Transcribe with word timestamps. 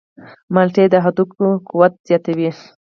مالټې 0.53 0.85
د 0.89 0.95
هډوکو 1.03 1.45
قوت 1.69 1.93
زیاتوي. 2.07 2.49